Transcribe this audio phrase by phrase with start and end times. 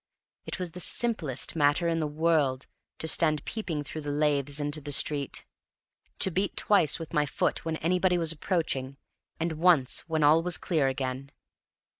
[0.47, 2.65] It was the simplest matter in the world
[2.97, 5.45] to stand peeping through the laths into the street,
[6.17, 8.97] to beat twice with my foot when anybody was approaching,
[9.39, 11.29] and once when all was clear again.